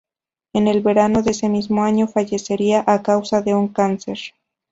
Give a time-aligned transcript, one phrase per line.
[0.53, 4.17] En el verano de ese mismo año fallecería a causa de un cáncer.